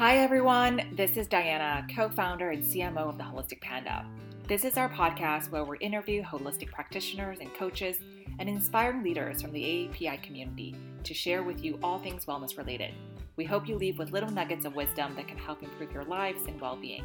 [0.00, 0.80] Hi, everyone.
[0.94, 4.06] This is Diana, co founder and CMO of the Holistic Panda.
[4.48, 7.98] This is our podcast where we interview holistic practitioners and coaches
[8.38, 10.74] and inspiring leaders from the AAPI community
[11.04, 12.94] to share with you all things wellness related.
[13.36, 16.46] We hope you leave with little nuggets of wisdom that can help improve your lives
[16.46, 17.04] and well being.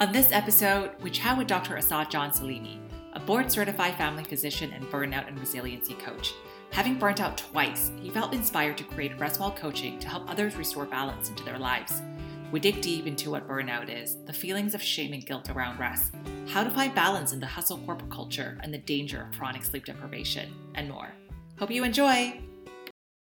[0.00, 1.76] On this episode, we chat with Dr.
[1.76, 2.78] Azad John Salimi,
[3.14, 6.34] a board certified family physician and burnout and resiliency coach.
[6.72, 10.86] Having burnt out twice, he felt inspired to create Restwell Coaching to help others restore
[10.86, 12.00] balance into their lives.
[12.52, 16.14] We dig deep into what burnout is, the feelings of shame and guilt around rest,
[16.48, 19.84] how to find balance in the hustle corporate culture, and the danger of chronic sleep
[19.84, 21.12] deprivation, and more.
[21.58, 22.40] Hope you enjoy!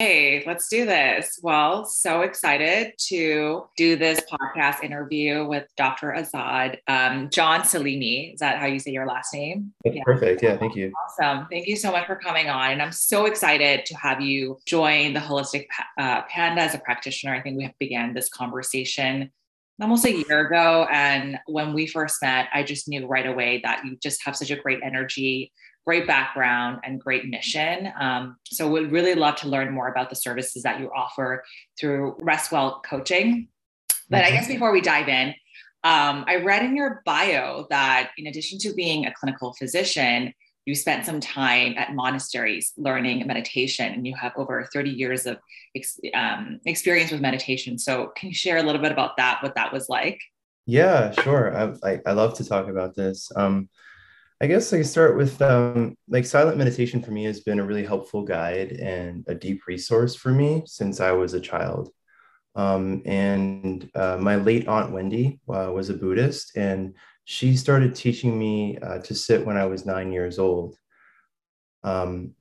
[0.00, 1.38] Hey, let's do this.
[1.42, 6.14] Well, so excited to do this podcast interview with Dr.
[6.16, 8.32] Azad um, John Salimi.
[8.32, 9.74] Is that how you say your last name?
[9.84, 10.02] That's yeah.
[10.06, 10.42] perfect.
[10.42, 10.90] Yeah, thank you.
[11.04, 11.46] Awesome.
[11.50, 12.70] Thank you so much for coming on.
[12.70, 15.66] And I'm so excited to have you join the Holistic
[15.98, 17.34] uh, Panda as a practitioner.
[17.34, 19.30] I think we have began this conversation
[19.82, 20.88] almost a year ago.
[20.90, 24.50] And when we first met, I just knew right away that you just have such
[24.50, 25.52] a great energy
[25.86, 27.92] great background and great mission.
[27.98, 31.42] Um, so we'd really love to learn more about the services that you offer
[31.78, 33.48] through Restwell Coaching.
[34.08, 34.26] But mm-hmm.
[34.26, 35.28] I guess before we dive in,
[35.82, 40.34] um, I read in your bio that in addition to being a clinical physician,
[40.66, 45.38] you spent some time at monasteries learning meditation, and you have over 30 years of
[45.74, 47.78] ex- um, experience with meditation.
[47.78, 50.20] So, can you share a little bit about that, what that was like?
[50.66, 51.56] Yeah, sure.
[51.56, 53.32] I, I, I love to talk about this.
[53.34, 53.70] Um,
[54.42, 57.64] I guess I can start with um, like silent meditation for me has been a
[57.64, 61.90] really helpful guide and a deep resource for me since I was a child.
[62.54, 68.38] Um, and uh, my late aunt Wendy uh, was a Buddhist, and she started teaching
[68.38, 70.76] me uh, to sit when I was nine years old.
[71.84, 72.34] Um,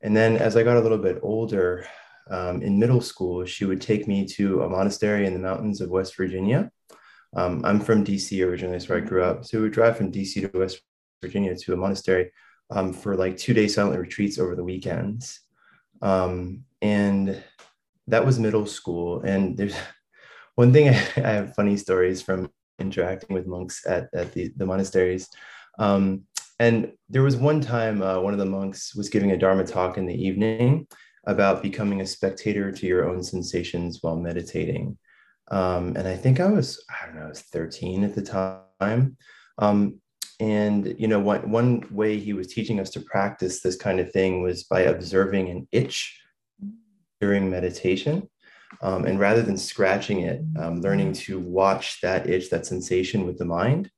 [0.00, 1.86] and then as I got a little bit older,
[2.30, 5.90] um, in middle school, she would take me to a monastery in the mountains of
[5.90, 6.70] West Virginia.
[7.36, 9.44] Um, I'm from DC originally, so I grew up.
[9.44, 10.80] So we would drive from DC to West
[11.22, 12.30] Virginia to a monastery
[12.70, 15.40] um, for like two day silent retreats over the weekends.
[16.02, 17.42] Um, and
[18.08, 19.22] that was middle school.
[19.22, 19.76] And there's
[20.56, 24.66] one thing I, I, have funny stories from interacting with monks at, at the, the
[24.66, 25.28] monasteries.
[25.78, 26.22] Um,
[26.58, 29.96] and there was one time uh, one of the monks was giving a Dharma talk
[29.96, 30.86] in the evening
[31.26, 34.98] about becoming a spectator to your own sensations while meditating.
[35.50, 39.16] Um, and I think I was, I don't know, I was 13 at the time.
[39.58, 40.00] Um,
[40.42, 44.42] and you know, one way he was teaching us to practice this kind of thing
[44.42, 46.20] was by observing an itch
[47.20, 48.28] during meditation.
[48.80, 53.38] Um, and rather than scratching it, um, learning to watch that itch, that sensation with
[53.38, 53.88] the mind,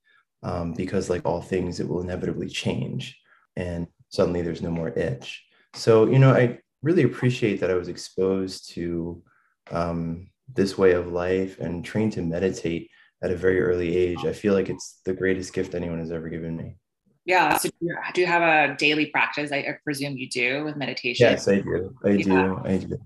[0.42, 3.18] um, because like all things, it will inevitably change,
[3.56, 5.42] and suddenly there's no more itch.
[5.72, 9.22] So you know, I really appreciate that I was exposed to
[9.70, 12.90] um, this way of life and trained to meditate
[13.22, 14.24] at a very early age.
[14.24, 16.76] I feel like it's the greatest gift anyone has ever given me.
[17.24, 17.56] Yeah.
[17.56, 17.70] So
[18.14, 19.50] do you have a daily practice?
[19.50, 21.26] I presume you do with meditation.
[21.30, 21.94] Yes, I do.
[22.04, 22.24] I yeah.
[22.24, 22.60] do.
[22.64, 22.98] I do.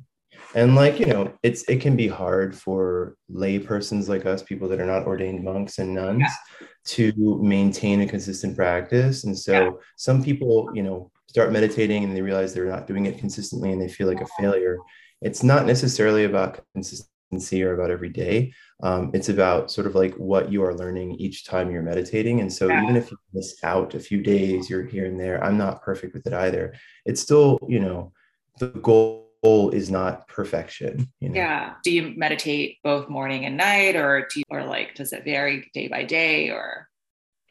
[0.54, 4.66] And like, you know, it's it can be hard for lay persons like us, people
[4.68, 6.66] that are not ordained monks and nuns, yeah.
[6.86, 9.24] to maintain a consistent practice.
[9.24, 9.70] And so yeah.
[9.96, 13.80] some people, you know, start meditating and they realize they're not doing it consistently and
[13.80, 14.78] they feel like a failure.
[15.20, 18.52] It's not necessarily about consistency or about every day,
[18.82, 22.40] um, it's about sort of like what you are learning each time you're meditating.
[22.40, 22.82] And so yeah.
[22.82, 26.14] even if you miss out a few days you're here and there i'm not perfect
[26.14, 26.74] with it either.
[27.04, 28.12] It's still you know
[28.58, 31.36] the goal is not perfection you know?
[31.36, 31.74] yeah.
[31.84, 35.70] Do you meditate both morning and night or do you or like does it vary
[35.74, 36.88] day by day or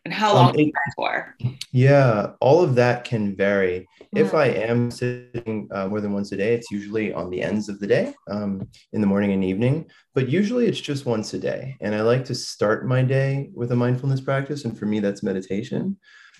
[0.07, 1.35] and how long um, it, for?
[1.73, 3.81] Yeah, all of that can vary.
[3.81, 4.17] Mm-hmm.
[4.17, 7.67] If I am sitting uh, more than once a day, it's usually on the ends
[7.67, 9.91] of the day, um, in the morning and evening.
[10.15, 11.75] But usually it's just once a day.
[11.81, 14.63] And I like to start my day with a mindfulness practice.
[14.63, 15.97] And for me, that's meditation.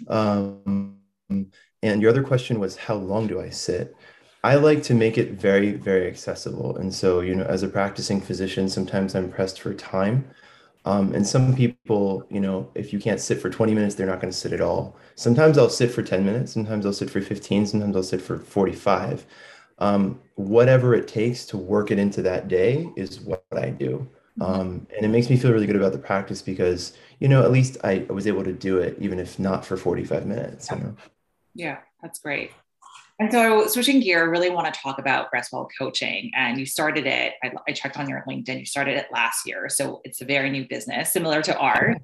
[0.07, 0.95] Um,
[1.29, 3.93] and your other question was, how long do I sit?
[4.45, 6.77] I like to make it very, very accessible.
[6.77, 10.31] And so, you know, as a practicing physician, sometimes I'm pressed for time.
[10.87, 14.21] Um, and some people, you know, if you can't sit for 20 minutes, they're not
[14.21, 14.95] going to sit at all.
[15.15, 18.39] Sometimes I'll sit for 10 minutes, sometimes I'll sit for 15, sometimes I'll sit for
[18.39, 19.25] 45.
[19.79, 24.07] Um, whatever it takes to work it into that day is what I do.
[24.39, 24.41] Mm-hmm.
[24.41, 27.51] Um, and it makes me feel really good about the practice because, you know, at
[27.51, 30.71] least I, I was able to do it, even if not for 45 minutes.
[30.71, 30.95] You know?
[31.53, 32.51] Yeah, that's great.
[33.19, 36.31] And so, switching gear, I really want to talk about Restwell coaching.
[36.35, 39.69] And you started it, I, I, checked on your LinkedIn, you started it last year.
[39.69, 41.97] So, it's a very new business, similar to ours.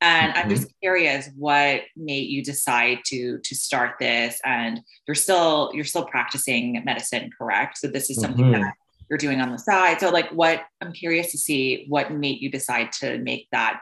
[0.00, 0.78] And I'm just mm-hmm.
[0.82, 6.82] curious what made you decide to to start this and you're still you're still practicing
[6.84, 8.60] medicine correct so this is something mm-hmm.
[8.60, 8.74] that
[9.08, 10.00] you're doing on the side.
[10.00, 13.80] So like what I'm curious to see what made you decide to make that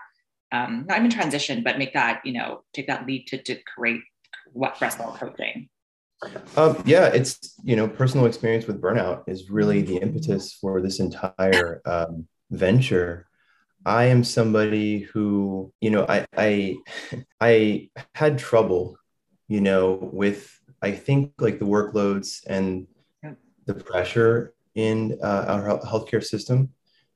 [0.53, 4.03] um, not even transition, but make that, you know, take that lead to, to create
[4.53, 5.69] what breast coaching.
[6.57, 11.01] Um, yeah, it's you know personal experience with burnout is really the impetus for this
[11.01, 13.27] entire um, venture.
[13.87, 16.77] I am somebody who you know I I
[17.41, 18.97] I had trouble,
[19.49, 22.87] you know, with I think like the workloads and
[23.67, 26.71] the pressure in uh, our healthcare system,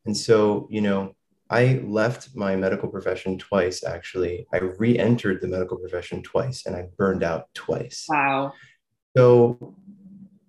[0.04, 1.14] and so you know
[1.50, 3.82] I left my medical profession twice.
[3.82, 8.06] Actually, I re-entered the medical profession twice, and I burned out twice.
[8.08, 8.52] Wow.
[9.18, 9.74] So,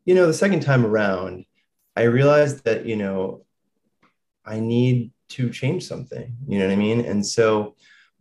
[0.06, 1.46] you know, the second time around,
[1.96, 3.44] I realized that, you know,
[4.46, 7.02] I need to change something, you know what I mean?
[7.02, 7.76] And so,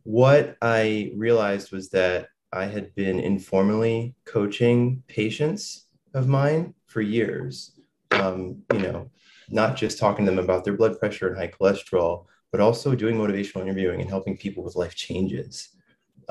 [0.05, 7.79] what I realized was that I had been informally coaching patients of mine for years,
[8.12, 9.11] um, you know,
[9.51, 13.17] not just talking to them about their blood pressure and high cholesterol, but also doing
[13.17, 15.77] motivational interviewing and helping people with life changes.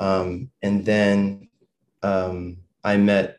[0.00, 1.50] Um, and then
[2.02, 3.37] um, I met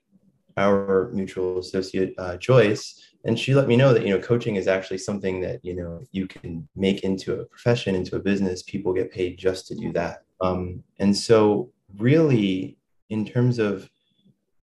[0.60, 4.68] our mutual associate uh, Joyce, and she let me know that you know coaching is
[4.68, 8.64] actually something that you know you can make into a profession, into a business.
[8.64, 12.78] People get paid just to do that, um, and so really,
[13.10, 13.90] in terms of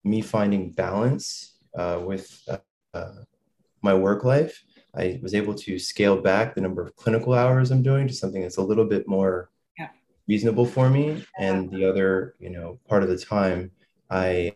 [0.04, 2.58] me finding balance uh, with uh,
[2.94, 3.24] uh
[3.82, 4.64] my work life,
[4.96, 8.42] I was able to scale back the number of clinical hours I'm doing to something
[8.42, 9.90] that's a little bit more yeah.
[10.28, 11.26] reasonable for me.
[11.38, 13.72] And the other, you know, part of the time,
[14.10, 14.56] I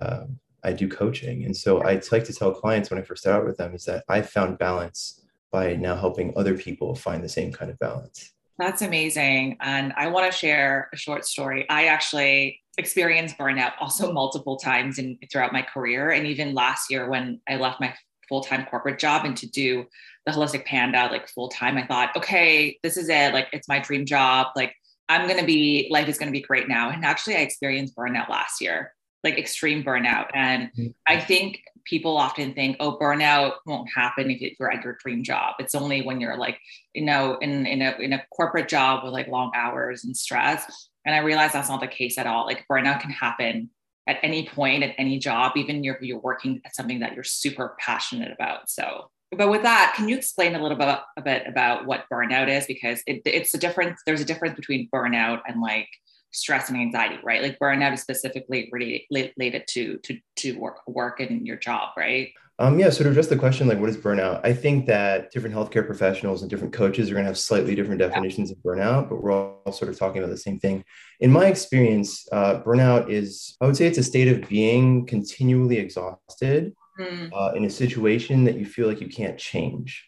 [0.00, 0.24] uh,
[0.64, 1.44] I do coaching.
[1.44, 3.84] And so I like to tell clients when I first start out with them is
[3.86, 5.20] that I found balance
[5.50, 8.32] by now helping other people find the same kind of balance.
[8.58, 9.56] That's amazing.
[9.60, 11.68] And I want to share a short story.
[11.68, 16.10] I actually experienced burnout also multiple times in throughout my career.
[16.10, 17.94] And even last year when I left my
[18.28, 19.84] full-time corporate job and to do
[20.26, 23.34] the holistic panda like full-time, I thought, okay, this is it.
[23.34, 24.48] Like it's my dream job.
[24.54, 24.74] Like
[25.08, 26.90] I'm gonna be, life is gonna be great now.
[26.90, 28.92] And actually I experienced burnout last year
[29.24, 30.28] like extreme burnout.
[30.34, 30.88] And mm-hmm.
[31.06, 35.54] I think people often think, oh, burnout won't happen if you're at your dream job.
[35.58, 36.58] It's only when you're like,
[36.94, 40.88] you know, in, in a in a corporate job with like long hours and stress.
[41.04, 42.46] And I realize that's not the case at all.
[42.46, 43.70] Like burnout can happen
[44.08, 47.76] at any point at any job, even if you're working at something that you're super
[47.78, 48.70] passionate about.
[48.70, 52.48] So but with that, can you explain a little bit a bit about what burnout
[52.48, 52.66] is?
[52.66, 54.00] Because it, it's a difference.
[54.04, 55.88] There's a difference between burnout and like
[56.32, 57.42] stress and anxiety, right?
[57.42, 62.32] Like burnout is specifically related to to to work work and your job, right?
[62.58, 62.90] Um, yeah.
[62.90, 64.40] So to address the question, like what is burnout?
[64.44, 67.98] I think that different healthcare professionals and different coaches are going to have slightly different
[67.98, 68.56] definitions yeah.
[68.56, 70.84] of burnout, but we're all sort of talking about the same thing.
[71.20, 75.78] In my experience, uh, burnout is, I would say, it's a state of being continually
[75.78, 77.30] exhausted mm.
[77.34, 80.06] uh, in a situation that you feel like you can't change.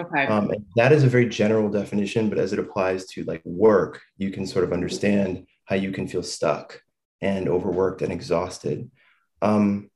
[0.00, 0.26] Okay.
[0.26, 4.30] Um, that is a very general definition, but as it applies to like work, you
[4.30, 6.82] can sort of understand how you can feel stuck
[7.22, 8.90] and overworked and exhausted.
[9.40, 9.88] Um,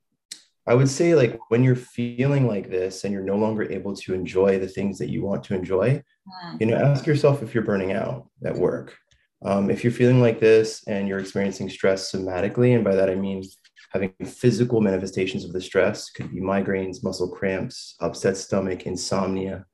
[0.66, 4.14] I would say, like, when you're feeling like this and you're no longer able to
[4.14, 6.60] enjoy the things that you want to enjoy, mm.
[6.60, 8.96] you know, ask yourself if you're burning out at work.
[9.44, 13.14] Um, if you're feeling like this and you're experiencing stress somatically, and by that I
[13.14, 13.42] mean
[13.90, 19.66] having physical manifestations of the stress, could be migraines, muscle cramps, upset stomach, insomnia,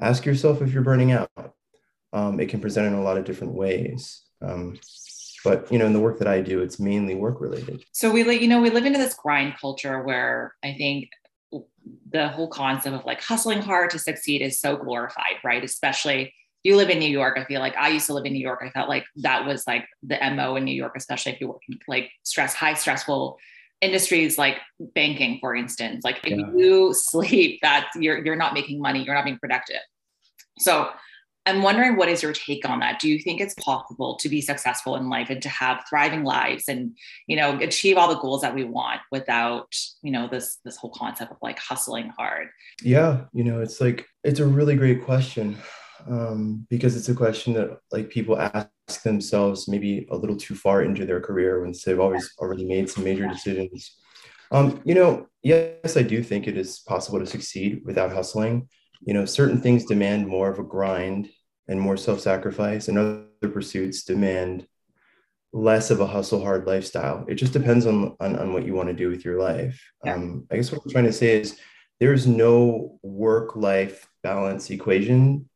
[0.00, 1.30] ask yourself if you're burning out.
[2.12, 4.22] Um, it can present in a lot of different ways.
[4.42, 4.78] Um,
[5.46, 8.24] but you know in the work that i do it's mainly work related so we
[8.24, 11.10] like you know we live into this grind culture where i think
[12.10, 16.32] the whole concept of like hustling hard to succeed is so glorified right especially if
[16.66, 17.38] you live in New York.
[17.38, 18.60] I feel like I used to live in New York.
[18.60, 21.62] I felt like that was like the MO in New York, especially if you work
[21.68, 23.38] in like stress, high stressful
[23.80, 26.02] industries like banking, for instance.
[26.02, 26.50] Like if yeah.
[26.56, 29.82] you sleep, that you're you're not making money, you're not being productive.
[30.58, 30.90] So
[31.46, 32.98] I'm wondering what is your take on that?
[32.98, 36.64] Do you think it's possible to be successful in life and to have thriving lives
[36.68, 36.96] and
[37.28, 39.72] you know achieve all the goals that we want without
[40.02, 42.48] you know this this whole concept of like hustling hard?
[42.82, 45.56] Yeah, you know, it's like it's a really great question
[46.08, 50.82] um, because it's a question that like people ask themselves maybe a little too far
[50.82, 53.96] into their career when they've always already made some major decisions.
[54.52, 58.68] Um, you know, yes, I do think it is possible to succeed without hustling
[59.02, 61.28] you know certain things demand more of a grind
[61.68, 64.66] and more self-sacrifice and other pursuits demand
[65.52, 68.88] less of a hustle hard lifestyle it just depends on on, on what you want
[68.88, 70.14] to do with your life yeah.
[70.14, 71.58] um, i guess what i'm trying to say is
[71.98, 75.48] there's no work life balance equation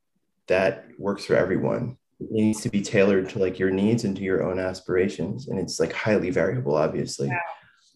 [0.47, 4.23] that works for everyone it needs to be tailored to like your needs and to
[4.23, 7.39] your own aspirations and it's like highly variable obviously yeah.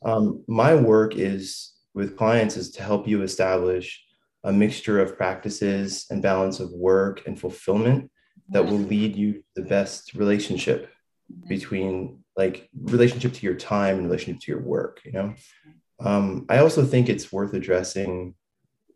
[0.04, 4.04] um, my work is with clients is to help you establish
[4.44, 8.10] a mixture of practices and balance of work and fulfillment
[8.50, 10.90] that will lead you to the best relationship
[11.48, 15.34] between like relationship to your time and relationship to your work you know
[16.00, 18.34] um, i also think it's worth addressing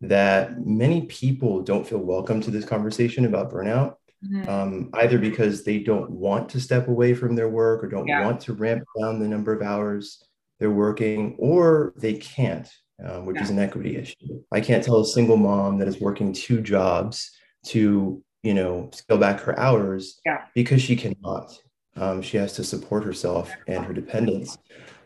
[0.01, 4.49] that many people don't feel welcome to this conversation about burnout mm-hmm.
[4.49, 8.25] um, either because they don't want to step away from their work or don't yeah.
[8.25, 10.23] want to ramp down the number of hours
[10.59, 12.71] they're working or they can't
[13.05, 13.43] um, which yeah.
[13.43, 17.31] is an equity issue i can't tell a single mom that is working two jobs
[17.65, 20.45] to you know scale back her hours yeah.
[20.55, 21.57] because she cannot
[21.97, 24.59] um, she has to support herself and her dependents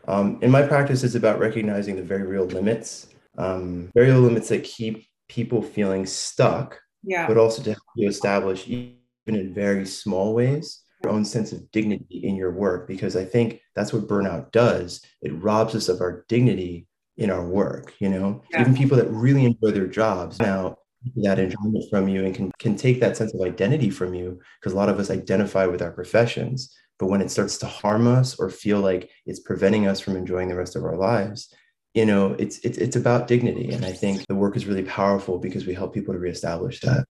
[0.07, 3.07] um, in my practice it's about recognizing the very real limits
[3.37, 7.27] um, very real limits that keep people feeling stuck yeah.
[7.27, 8.95] but also to help you establish even
[9.27, 13.59] in very small ways your own sense of dignity in your work because i think
[13.75, 18.41] that's what burnout does it robs us of our dignity in our work you know?
[18.51, 18.61] Yeah.
[18.61, 20.75] even people that really enjoy their jobs now
[21.17, 24.71] that enjoyment from you and can, can take that sense of identity from you because
[24.71, 26.73] a lot of us identify with our professions.
[26.97, 30.47] But when it starts to harm us or feel like it's preventing us from enjoying
[30.47, 31.53] the rest of our lives
[31.93, 33.71] you know it's it's, it's about dignity.
[33.71, 37.05] And i think the work is really powerful because we help people to reestablish that.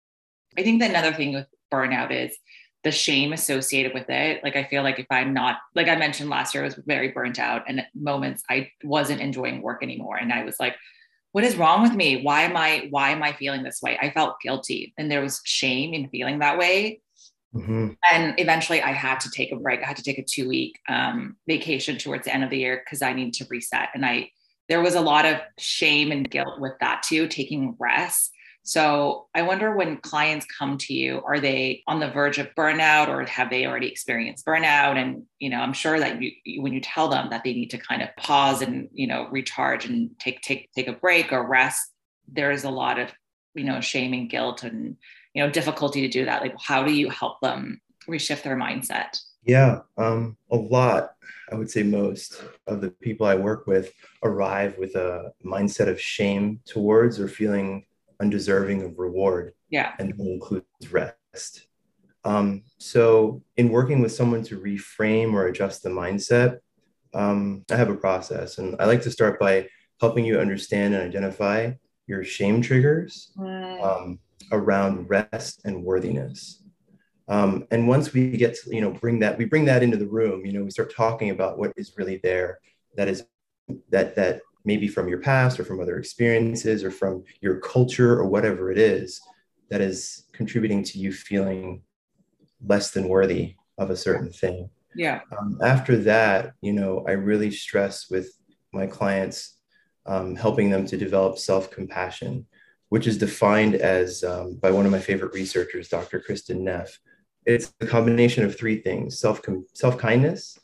[0.57, 2.37] I think that another thing with burnout is
[2.83, 4.43] the shame associated with it.
[4.43, 7.09] Like I feel like if I'm not, like I mentioned last year, I was very
[7.09, 10.17] burnt out and at moments I wasn't enjoying work anymore.
[10.17, 10.77] And I was like,
[11.33, 12.23] what is wrong with me?
[12.23, 13.99] Why am I, why am I feeling this way?
[14.01, 17.03] I felt guilty and there was shame in feeling that way.
[17.55, 17.91] Mm-hmm.
[18.11, 19.83] And eventually I had to take a break.
[19.83, 22.83] I had to take a two week um, vacation towards the end of the year
[22.85, 23.91] because I needed to reset.
[23.95, 24.31] And I,
[24.69, 28.31] there was a lot of shame and guilt with that too, taking rest
[28.71, 33.09] so I wonder when clients come to you, are they on the verge of burnout
[33.09, 34.97] or have they already experienced burnout?
[34.97, 37.79] And, you know, I'm sure that you, when you tell them that they need to
[37.79, 41.91] kind of pause and, you know, recharge and take, take, take a break or rest,
[42.33, 43.11] there is a lot of,
[43.55, 44.97] you know, shame and guilt and,
[45.35, 46.41] you know, difficulty to do that.
[46.41, 49.19] Like, how do you help them reshift their mindset?
[49.43, 51.15] Yeah, um, a lot.
[51.51, 56.01] I would say most of the people I work with arrive with a mindset of
[56.01, 57.87] shame towards or feeling
[58.21, 59.53] undeserving of reward.
[59.69, 59.93] Yeah.
[59.99, 61.67] And that includes rest.
[62.25, 66.59] Um, so, in working with someone to reframe or adjust the mindset,
[67.15, 68.59] um, I have a process.
[68.59, 69.69] And I like to start by
[70.01, 71.73] helping you understand and identify
[72.07, 74.19] your shame triggers um,
[74.53, 76.63] around rest and worthiness.
[77.29, 80.09] Um, and once we get to, you know, bring that, we bring that into the
[80.09, 82.59] room, you know, we start talking about what is really there
[82.97, 83.25] that is
[83.91, 88.27] that that maybe from your past or from other experiences or from your culture or
[88.27, 89.21] whatever it is
[89.71, 91.83] that is contributing to you feeling
[92.67, 94.69] less than worthy of a certain thing.
[94.95, 95.21] Yeah.
[95.39, 98.31] Um, after that, you know, I really stress with
[98.73, 99.57] my clients
[100.07, 102.47] um, helping them to develop self compassion,
[102.89, 106.23] which is defined as um, by one of my favorite researchers, Dr.
[106.27, 106.99] Kristin Neff.
[107.47, 109.41] It's a combination of three things self
[109.73, 110.59] self kindness,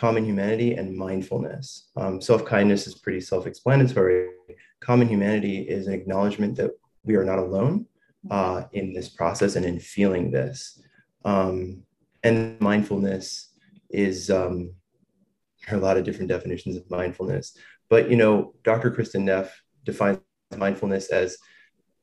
[0.00, 1.90] common humanity and mindfulness.
[1.94, 4.30] Um, Self kindness is pretty self explanatory.
[4.80, 6.70] Common humanity is an acknowledgement that
[7.04, 7.84] we are not alone
[8.30, 10.82] uh, in this process and in feeling this.
[11.26, 11.82] Um,
[12.24, 13.50] and mindfulness
[13.90, 14.72] is um,
[15.66, 17.58] there are a lot of different definitions of mindfulness,
[17.90, 18.90] but you know, Dr.
[18.90, 20.20] Kristin Neff defines
[20.56, 21.36] mindfulness as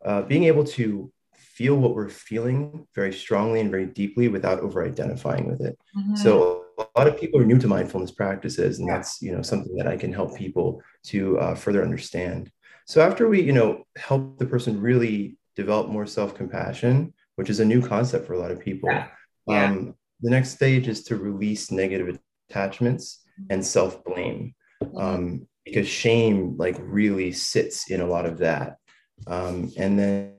[0.06, 4.86] uh, being able to feel what we're feeling very strongly and very deeply without over
[4.86, 5.80] identifying with it.
[5.98, 6.16] Mm-hmm.
[6.16, 6.67] So
[6.98, 9.88] a lot of people are new to mindfulness practices, and that's you know something that
[9.88, 12.51] I can help people to uh, further understand.
[12.86, 17.60] So after we you know help the person really develop more self compassion, which is
[17.60, 19.08] a new concept for a lot of people, yeah.
[19.48, 19.66] Yeah.
[19.66, 24.98] Um, the next stage is to release negative attachments and self blame, mm-hmm.
[24.98, 28.77] um, because shame like really sits in a lot of that,
[29.27, 30.34] um, and then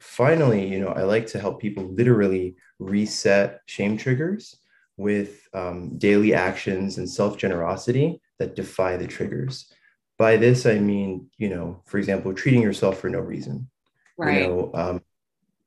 [0.00, 4.56] finally, you know, I like to help people literally reset shame triggers
[4.96, 9.72] with um, daily actions and self generosity that defy the triggers.
[10.18, 13.68] By this, I mean, you know, for example, treating yourself for no reason.
[14.16, 14.42] Right.
[14.42, 15.02] You know, um,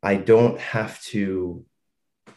[0.03, 1.65] I don't have to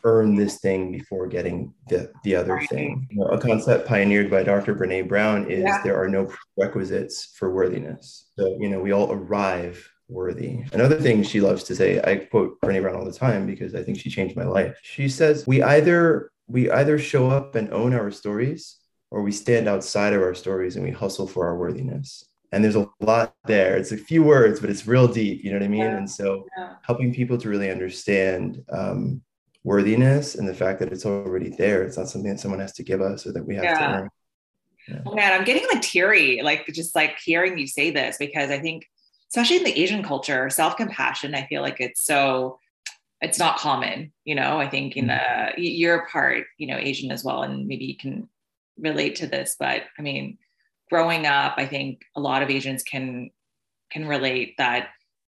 [0.05, 2.69] earn this thing before getting the, the other right.
[2.69, 3.07] thing.
[3.11, 4.75] You know, a concept pioneered by Dr.
[4.75, 5.83] Brene Brown is yeah.
[5.83, 8.31] there are no prerequisites for worthiness.
[8.39, 10.65] So, you know, we all arrive worthy.
[10.73, 13.83] Another thing she loves to say, I quote Brene Brown all the time because I
[13.83, 14.79] think she changed my life.
[14.83, 18.77] She says, "We either we either show up and own our stories
[19.11, 22.77] or we stand outside of our stories and we hustle for our worthiness." And there's
[22.77, 23.77] a lot there.
[23.77, 25.45] It's a few words, but it's real deep.
[25.45, 25.81] You know what I mean?
[25.81, 25.99] Yeah.
[25.99, 26.77] And so, yeah.
[26.83, 29.21] helping people to really understand um,
[29.65, 31.83] worthiness and the fact that it's already there.
[31.83, 33.79] It's not something that someone has to give us or that we have yeah.
[33.79, 34.11] to earn.
[35.05, 38.59] Oh man, I'm getting like teary, like just like hearing you say this because I
[38.59, 38.87] think
[39.31, 42.59] especially in the Asian culture, self compassion, I feel like it's so,
[43.21, 44.13] it's not common.
[44.25, 45.61] You know, I think in mm-hmm.
[45.61, 48.29] the, you're part, you know, Asian as well, and maybe you can
[48.79, 50.39] relate to this, but I mean,
[50.91, 53.31] growing up, I think a lot of Asians can
[53.91, 54.89] can relate that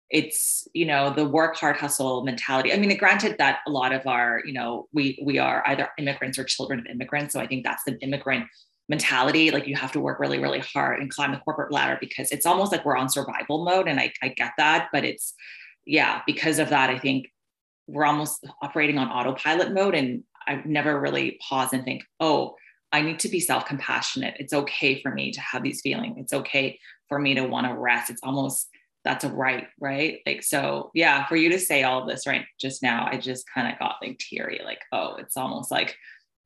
[0.10, 4.06] it's you know the work hard hustle mentality i mean granted that a lot of
[4.06, 7.64] our you know we we are either immigrants or children of immigrants so i think
[7.64, 8.46] that's the immigrant
[8.88, 12.32] mentality like you have to work really really hard and climb the corporate ladder because
[12.32, 15.34] it's almost like we're on survival mode and i, I get that but it's
[15.88, 17.26] yeah because of that i think
[17.88, 22.56] we're almost operating on autopilot mode and i've never really pause and think oh
[22.92, 26.80] i need to be self-compassionate it's okay for me to have these feelings it's okay
[27.08, 28.70] for me to want to rest it's almost
[29.06, 30.20] that's a right, right?
[30.26, 33.72] Like, so yeah, for you to say all this right just now, I just kind
[33.72, 35.96] of got like teary, like, oh, it's almost like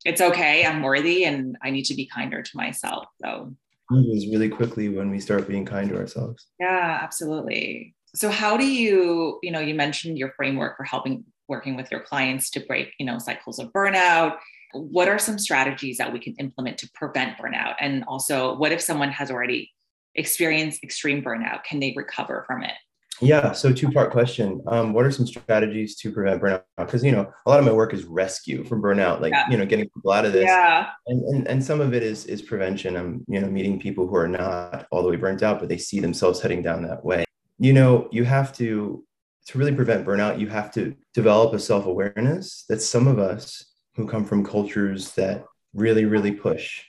[0.04, 3.06] it's okay, I'm worthy and I need to be kinder to myself.
[3.22, 3.54] So
[3.90, 6.46] moves really quickly when we start being kind to ourselves.
[6.60, 7.94] Yeah, absolutely.
[8.14, 12.00] So how do you, you know, you mentioned your framework for helping working with your
[12.00, 14.38] clients to break, you know, cycles of burnout.
[14.72, 17.74] What are some strategies that we can implement to prevent burnout?
[17.80, 19.70] And also, what if someone has already
[20.14, 21.64] experience extreme burnout?
[21.64, 22.74] Can they recover from it?
[23.20, 24.62] Yeah, so two part question.
[24.66, 26.62] Um, what are some strategies to prevent burnout?
[26.78, 29.50] Because you know, a lot of my work is rescue from burnout, like yeah.
[29.50, 30.44] you know, getting people out of this.
[30.44, 30.88] Yeah.
[31.06, 32.96] And, and and some of it is is prevention.
[32.96, 35.78] I'm you know meeting people who are not all the way burnt out, but they
[35.78, 37.24] see themselves heading down that way.
[37.60, 39.04] You know, you have to
[39.46, 40.40] to really prevent burnout.
[40.40, 45.12] You have to develop a self awareness that some of us who come from cultures
[45.12, 46.82] that really really push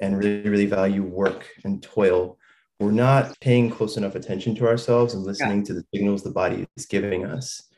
[0.00, 2.36] and really really value work and toil
[2.80, 5.64] we're not paying close enough attention to ourselves and listening yeah.
[5.64, 7.68] to the signals the body is giving us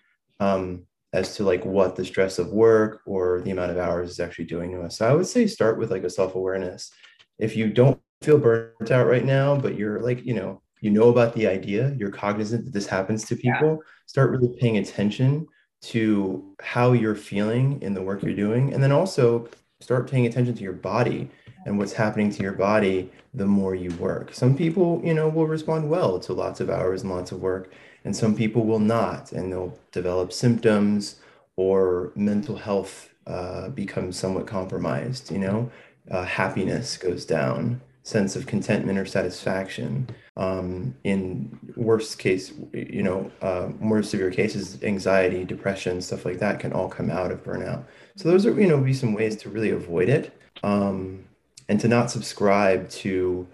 [0.40, 4.20] um, as to like what the stress of work or the amount of hours is
[4.20, 4.98] actually doing to us.
[4.98, 6.92] So I would say start with like a self-awareness.
[7.38, 11.08] If you don't feel burnt out right now, but you're like, you know, you know
[11.08, 13.90] about the idea, you're cognizant that this happens to people, yeah.
[14.06, 15.46] start really paying attention
[15.82, 18.72] to how you're feeling in the work you're doing.
[18.72, 19.48] And then also
[19.80, 21.30] start paying attention to your body
[21.66, 24.34] and what's happening to your body the more you work.
[24.34, 27.72] Some people, you know, will respond well to lots of hours and lots of work,
[28.04, 31.20] and some people will not, and they'll develop symptoms
[31.56, 35.30] or mental health uh, becomes somewhat compromised.
[35.30, 35.70] You know,
[36.10, 40.08] uh, happiness goes down, sense of contentment or satisfaction.
[40.40, 46.58] Um, in worst case, you know, uh, more severe cases, anxiety, depression, stuff like that
[46.58, 47.84] can all come out of burnout.
[48.16, 50.32] So those are, you know, be some ways to really avoid it.
[50.62, 51.24] Um,
[51.70, 53.46] and to not subscribe to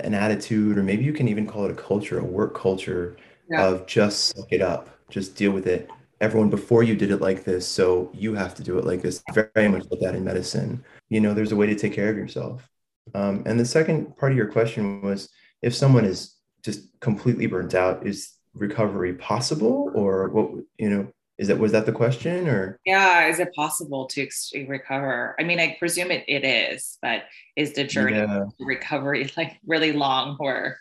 [0.00, 3.16] an attitude or maybe you can even call it a culture a work culture
[3.48, 3.64] yeah.
[3.64, 5.88] of just suck it up just deal with it
[6.20, 9.22] everyone before you did it like this so you have to do it like this
[9.32, 12.16] very much like that in medicine you know there's a way to take care of
[12.16, 12.68] yourself
[13.14, 15.28] um, and the second part of your question was
[15.62, 19.90] if someone is just completely burnt out is recovery possible?
[19.94, 22.78] Or what you know is that was that the question or?
[22.84, 24.28] Yeah is it possible to
[24.66, 25.36] recover?
[25.38, 27.24] I mean i presume it, it is but
[27.56, 28.44] is the journey yeah.
[28.58, 30.76] recovery like really long or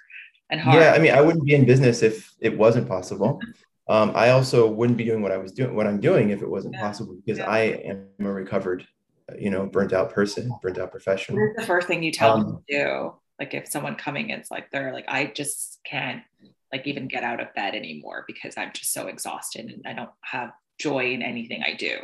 [0.50, 0.82] and hard?
[0.82, 3.40] Yeah i mean i wouldn't be in business if it wasn't possible.
[3.90, 6.50] Um, i also wouldn't be doing what i was doing what i'm doing if it
[6.50, 6.82] wasn't yeah.
[6.82, 7.50] possible because yeah.
[7.50, 8.86] i am a recovered
[9.38, 11.40] you know burnt out person burnt out professional.
[11.40, 14.50] What's the first thing you tell um, them to do like if someone coming it's
[14.50, 16.24] like they're like i just can't
[16.72, 20.10] like even get out of bed anymore because I'm just so exhausted and I don't
[20.22, 21.98] have joy in anything I do.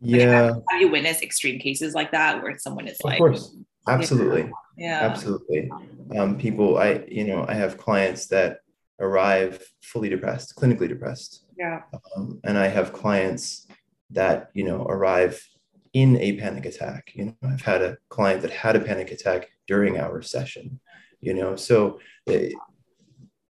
[0.00, 0.18] Yeah.
[0.18, 3.18] Like, have, have, you witnessed extreme cases like that where someone is of like, of
[3.18, 3.56] course,
[3.88, 4.50] absolutely.
[4.76, 5.00] Yeah.
[5.00, 5.70] Absolutely.
[6.16, 8.60] Um, people, I, you know, I have clients that
[9.00, 11.44] arrive fully depressed, clinically depressed.
[11.58, 11.82] Yeah.
[12.16, 13.66] Um, and I have clients
[14.10, 15.44] that, you know, arrive
[15.92, 17.10] in a panic attack.
[17.14, 20.80] You know, I've had a client that had a panic attack during our session,
[21.20, 22.50] you know, so eh,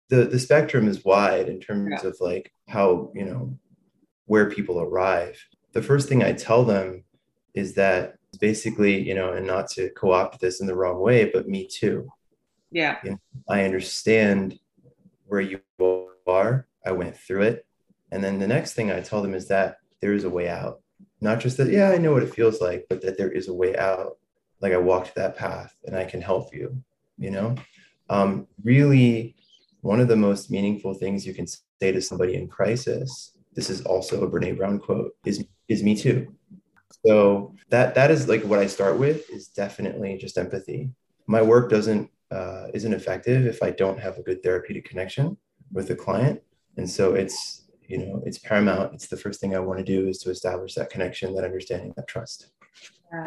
[0.09, 2.09] the the spectrum is wide in terms yeah.
[2.09, 3.59] of like how you know
[4.27, 5.39] where people arrive.
[5.73, 7.05] The first thing i tell them
[7.55, 11.49] is that basically you know and not to co-opt this in the wrong way but
[11.49, 12.09] me too.
[12.71, 12.99] Yeah.
[13.05, 14.59] You know, i understand
[15.27, 15.61] where you
[16.27, 16.67] are.
[16.85, 17.67] I went through it.
[18.11, 20.81] And then the next thing i tell them is that there is a way out.
[21.21, 23.55] Not just that yeah i know what it feels like but that there is a
[23.55, 24.19] way out
[24.61, 26.83] like i walked that path and i can help you
[27.19, 27.55] you know
[28.11, 29.37] um, really
[29.81, 33.83] one of the most meaningful things you can say to somebody in crisis, this is
[33.83, 36.35] also a Brene Brown quote, is is me too.
[37.07, 40.91] So that that is like what I start with is definitely just empathy.
[41.27, 45.37] My work doesn't uh, isn't effective if I don't have a good therapeutic connection
[45.73, 46.43] with the client,
[46.77, 48.95] and so it's you know it's paramount.
[48.95, 51.93] It's the first thing I want to do is to establish that connection, that understanding,
[51.97, 52.51] that trust.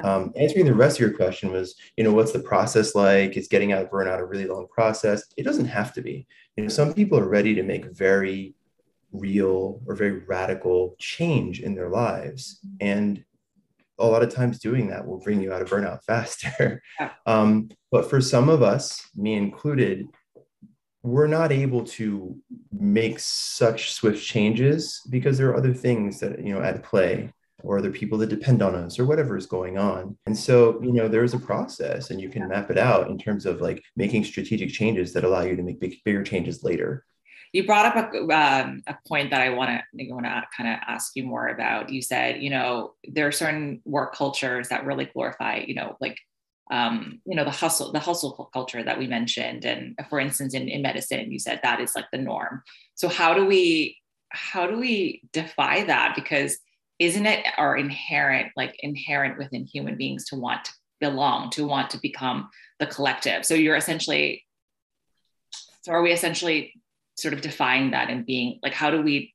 [0.04, 3.36] Um, answering the rest of your question was, you know, what's the process like?
[3.36, 5.24] Is getting out of burnout a really long process?
[5.38, 6.28] It doesn't have to be.
[6.56, 8.54] You know, some people are ready to make very
[9.12, 12.60] real or very radical change in their lives.
[12.80, 13.24] And
[14.00, 16.82] a lot of times doing that will bring you out of burnout faster.
[17.26, 20.08] Um, but for some of us, me included,
[21.04, 22.38] we're not able to
[22.72, 27.78] make such swift changes because there are other things that you know at play or
[27.78, 31.08] other people that depend on us or whatever is going on and so you know
[31.08, 34.70] there's a process and you can map it out in terms of like making strategic
[34.70, 37.06] changes that allow you to make big, bigger changes later
[37.54, 40.80] you brought up a, um, a point that I want to want to kind of
[40.88, 41.90] ask you more about.
[41.90, 46.18] You said, you know, there are certain work cultures that really glorify, you know, like,
[46.72, 49.66] um, you know, the hustle, the hustle culture that we mentioned.
[49.66, 52.64] And for instance, in, in medicine, you said that is like the norm.
[52.96, 53.98] So how do we,
[54.30, 56.14] how do we defy that?
[56.16, 56.58] Because
[57.02, 61.90] isn't it our inherent, like inherent within human beings to want to belong, to want
[61.90, 62.48] to become
[62.80, 63.44] the collective?
[63.44, 64.46] So you're essentially,
[65.82, 66.76] so are we essentially
[67.18, 69.34] sort of defying that and being like, how do we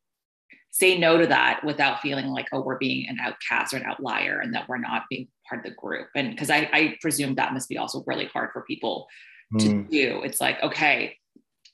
[0.71, 4.39] say no to that without feeling like, oh, we're being an outcast or an outlier
[4.39, 6.07] and that we're not being part of the group?
[6.15, 9.09] And because I, I presume that must be also really hard for people
[9.53, 9.59] mm.
[9.59, 10.23] to do.
[10.23, 11.17] It's like, okay,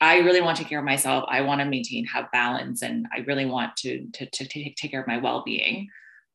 [0.02, 1.24] I really want to take care of myself.
[1.28, 4.90] I want to maintain, have balance, and I really want to, to, to take, take
[4.90, 5.88] care of my well being.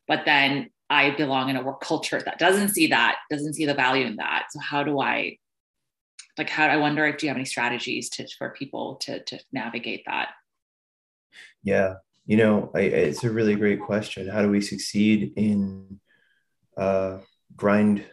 [0.08, 3.73] But then I belong in a work culture that doesn't see that, doesn't see the
[3.73, 4.47] value in that.
[4.51, 5.38] So, how do I
[6.38, 9.39] like how i wonder if do you have any strategies to for people to to
[9.51, 10.30] navigate that
[11.63, 15.99] yeah you know I, it's a really great question how do we succeed in
[16.77, 17.17] uh,
[17.56, 18.06] grind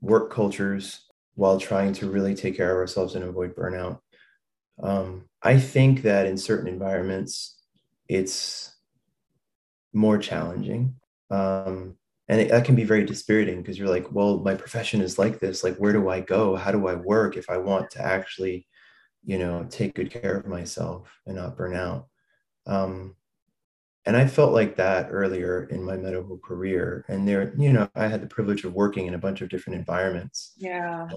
[0.00, 4.00] work cultures while trying to really take care of ourselves and avoid burnout
[4.82, 7.60] um, i think that in certain environments
[8.08, 8.74] it's
[9.92, 10.96] more challenging.
[11.30, 11.96] Um,
[12.28, 15.40] and it, that can be very dispiriting because you're like well my profession is like
[15.40, 15.64] this.
[15.64, 16.56] Like where do i go?
[16.56, 18.66] How do i work if i want to actually
[19.24, 22.08] you know take good care of myself and not burn out?
[22.66, 23.16] Um,
[24.06, 27.04] and i felt like that earlier in my medical career.
[27.08, 29.78] And there you know i had the privilege of working in a bunch of different
[29.78, 30.52] environments.
[30.56, 31.08] Yeah.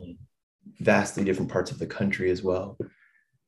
[0.80, 2.78] Vastly different parts of the country as well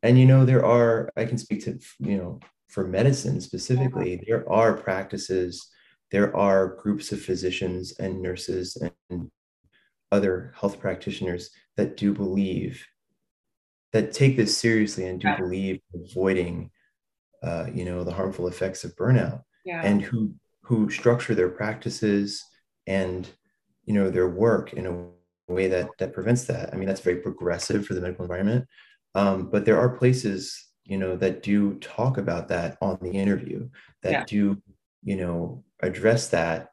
[0.05, 2.39] and you know there are i can speak to you know
[2.69, 5.69] for medicine specifically there are practices
[6.11, 8.77] there are groups of physicians and nurses
[9.09, 9.31] and
[10.11, 12.85] other health practitioners that do believe
[13.91, 15.37] that take this seriously and do yeah.
[15.37, 16.69] believe avoiding
[17.43, 19.81] uh, you know the harmful effects of burnout yeah.
[19.83, 22.43] and who who structure their practices
[22.87, 23.27] and
[23.85, 27.17] you know their work in a way that that prevents that i mean that's very
[27.17, 28.65] progressive for the medical environment
[29.15, 33.67] um, but there are places you know that do talk about that on the interview
[34.03, 34.23] that yeah.
[34.27, 34.61] do
[35.03, 36.69] you know address that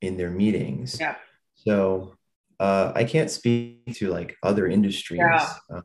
[0.00, 0.98] in their meetings.
[1.00, 1.16] Yeah.
[1.54, 2.14] So
[2.60, 5.54] uh, I can't speak to like other industries yeah.
[5.72, 5.80] uh,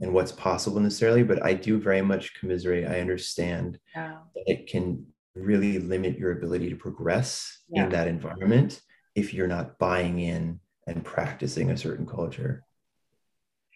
[0.00, 2.88] and what's possible necessarily, but I do very much commiserate.
[2.88, 4.18] I understand yeah.
[4.34, 7.84] that it can really limit your ability to progress yeah.
[7.84, 8.80] in that environment
[9.14, 12.64] if you're not buying in and practicing a certain culture.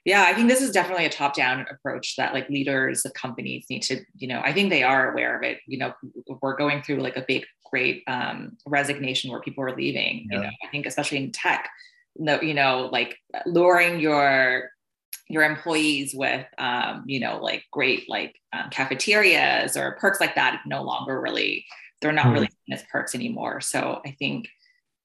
[0.04, 3.64] Yeah, I think this is definitely a top down approach that like leaders of companies
[3.70, 5.60] need to, you know, I think they are aware of it.
[5.66, 5.94] You know,
[6.42, 10.28] we're going through like a big, great um, resignation where people are leaving.
[10.30, 10.36] Yeah.
[10.36, 11.70] You know, I think especially in tech,
[12.16, 14.70] you know, like luring your
[15.28, 20.60] your employees with um, you know like great like um, cafeterias or perks like that
[20.66, 21.64] no longer really
[22.00, 22.34] they're not mm-hmm.
[22.34, 24.46] really as perks anymore so i think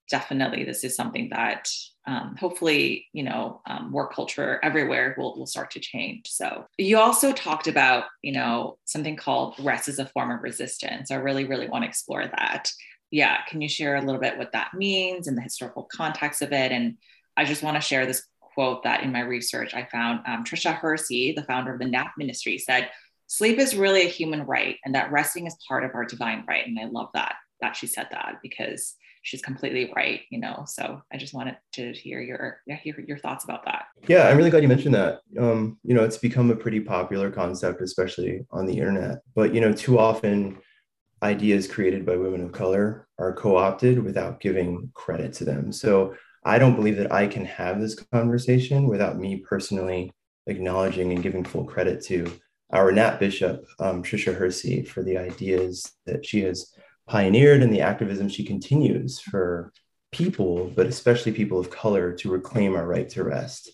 [0.10, 1.67] definitely this is something that
[2.08, 6.28] um, hopefully you know um, work culture everywhere will, will start to change.
[6.28, 11.12] So you also talked about you know something called rest as a form of resistance.
[11.12, 12.72] I really really want to explore that.
[13.12, 16.52] Yeah can you share a little bit what that means and the historical context of
[16.52, 16.72] it?
[16.72, 16.98] And
[17.38, 20.22] i just want to share this quote that in my research i found.
[20.26, 22.89] Um, tricia hersey the founder of the nap ministry said
[23.28, 26.65] sleep is really a human right and that resting is part of our divine right.
[26.65, 31.01] And i love that that she said that because she's completely right you know so
[31.12, 33.86] i just wanted to hear your yeah, hear your thoughts about that.
[34.08, 35.19] Yeah i'm really glad you mentioned that.
[35.38, 39.62] Um, you know it's become a pretty popular concept especially on the internet but you
[39.62, 40.58] know too often
[41.21, 45.71] ideas created by women of color are co-opted without giving credit to them.
[45.71, 50.12] So i don't believe that i can have this conversation without me personally
[50.47, 52.32] acknowledging and giving full credit to
[52.71, 56.73] our nap bishop um, tricia hersey for the ideas that she has
[57.10, 59.74] pioneered and the activism she continues for
[60.12, 63.69] people, but especially people of color, to reclaim our right to rest.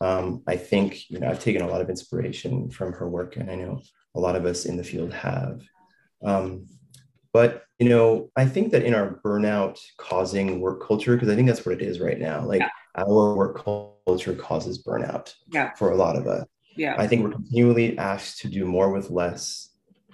[0.00, 3.50] Um, I think you know I've taken a lot of inspiration from her work, and
[3.50, 3.82] I know
[4.14, 5.62] a lot of us in the field have.
[6.22, 6.66] Um,
[7.32, 11.48] but you know, I think that in our burnout causing work culture, because I think
[11.48, 12.44] that's what it is right now.
[12.44, 12.68] Like yeah.
[12.96, 15.72] our work culture causes burnout yeah.
[15.74, 16.44] for a lot of us.
[16.76, 16.94] Yeah.
[16.98, 19.69] I think we're continually asked to do more with less.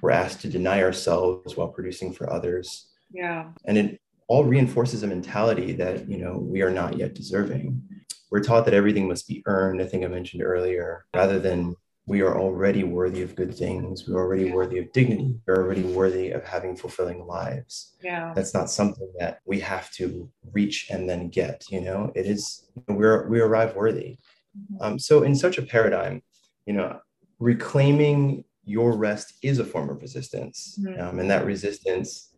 [0.07, 2.87] We're asked to deny ourselves while producing for others.
[3.11, 3.49] Yeah.
[3.65, 7.83] And it all reinforces a mentality that, you know, we are not yet deserving.
[8.31, 11.75] We're taught that everything must be earned, I think I mentioned earlier, rather than
[12.07, 14.07] we are already worthy of good things.
[14.07, 15.41] We're already worthy of dignity.
[15.45, 17.97] We're already worthy of having fulfilling lives.
[18.01, 18.33] Yeah.
[18.33, 22.69] That's not something that we have to reach and then get, you know, it is,
[22.87, 24.19] we're, we arrive worthy.
[24.57, 24.83] Mm-hmm.
[24.83, 26.23] Um, so in such a paradigm,
[26.65, 27.01] you know,
[27.41, 30.79] reclaiming your rest is a form of resistance.
[30.81, 31.01] Mm-hmm.
[31.01, 32.35] Um, and that resistance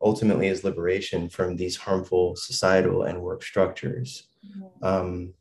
[0.00, 4.28] ultimately is liberation from these harmful societal and work structures.
[4.46, 4.84] Mm-hmm.
[4.84, 5.34] Um,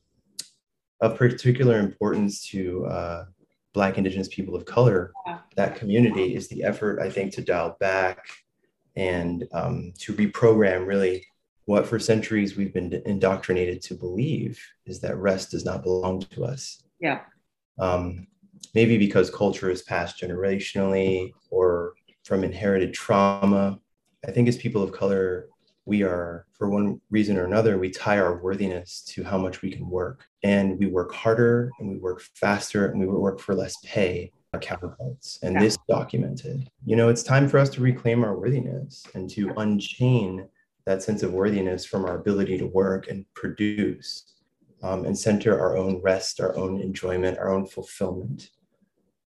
[1.01, 3.25] of particular importance to uh,
[3.73, 5.39] Black, Indigenous people of color, yeah.
[5.57, 8.25] that community is the effort, I think, to dial back
[8.95, 11.25] and um, to reprogram really
[11.65, 16.45] what for centuries we've been indoctrinated to believe is that rest does not belong to
[16.45, 16.83] us.
[16.99, 17.21] Yeah.
[17.79, 18.27] Um,
[18.73, 23.79] maybe because culture is passed generationally or from inherited trauma.
[24.27, 25.47] I think as people of color,
[25.85, 29.71] we are, for one reason or another, we tie our worthiness to how much we
[29.71, 30.25] can work.
[30.43, 34.59] And we work harder and we work faster and we work for less pay our
[34.59, 35.39] counterparts.
[35.43, 35.61] And yeah.
[35.61, 36.69] this documented.
[36.85, 40.47] You know, it's time for us to reclaim our worthiness and to unchain
[40.85, 44.32] that sense of worthiness from our ability to work and produce
[44.83, 48.49] um, and center our own rest, our own enjoyment, our own fulfillment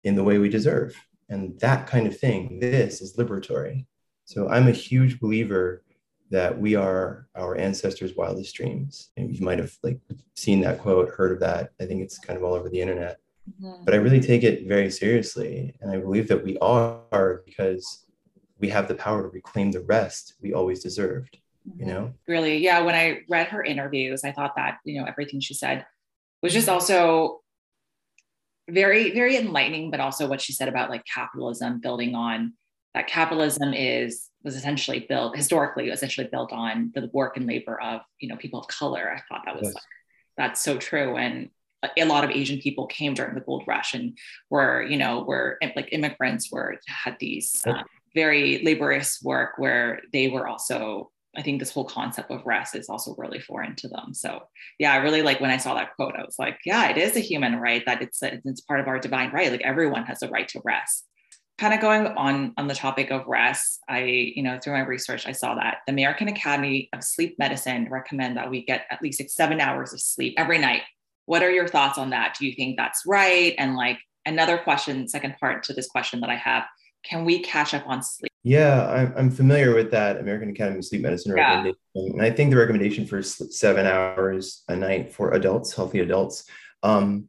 [0.05, 0.95] in the way we deserve.
[1.29, 3.87] And that kind of thing, this is liberatory.
[4.25, 5.83] So I'm a huge believer
[6.31, 9.11] that we are our ancestors' wildest dreams.
[9.17, 9.99] And you might have like
[10.35, 11.71] seen that quote, heard of that.
[11.81, 13.19] I think it's kind of all over the internet.
[13.61, 13.85] Mm-hmm.
[13.85, 15.75] But I really take it very seriously.
[15.81, 18.07] And I believe that we are because
[18.59, 21.81] we have the power to reclaim the rest we always deserved, mm-hmm.
[21.81, 22.15] you know?
[22.29, 22.59] Really.
[22.59, 22.81] Yeah.
[22.81, 25.87] When I read her interviews, I thought that, you know, everything she said
[26.43, 27.41] was just also
[28.69, 32.55] very, very enlightening, but also what she said about like capitalism building on
[32.97, 38.01] that capitalism is was essentially built historically essentially built on the work and labor of
[38.21, 39.75] you know people of color i thought that was yes.
[39.75, 39.85] like
[40.39, 41.51] that's so true and
[41.99, 44.17] a lot of asian people came during the gold rush and
[44.49, 50.29] were you know were like immigrants were had these um, very laborious work where they
[50.29, 54.13] were also i think this whole concept of rest is also really foreign to them.
[54.13, 54.43] So
[54.79, 57.17] yeah i really like when i saw that quote i was like yeah it is
[57.17, 59.51] a human right that it's it's part of our divine right.
[59.51, 61.07] Like everyone has a right to rest.
[61.59, 65.27] Kind of going on on the topic of rest i you know through my research
[65.27, 69.23] i saw that the american academy of sleep medicine recommend that we get at least
[69.31, 70.83] seven hours of sleep every night.
[71.25, 72.37] What are your thoughts on that?
[72.39, 73.55] Do you think that's right?
[73.59, 76.65] And like another question second part to this question that i have
[77.05, 80.85] can we catch up on sleep yeah i'm, I'm familiar with that american academy of
[80.85, 82.13] sleep medicine recommendation yeah.
[82.13, 86.45] and i think the recommendation for seven hours a night for adults healthy adults
[86.83, 87.29] um,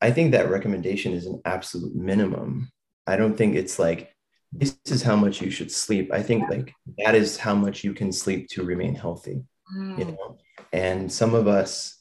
[0.00, 2.70] i think that recommendation is an absolute minimum
[3.06, 4.14] I don't think it's like
[4.52, 6.12] this is how much you should sleep.
[6.12, 9.44] I think like that is how much you can sleep to remain healthy.
[9.76, 9.98] Mm.
[9.98, 10.38] You know,
[10.72, 11.98] and some of us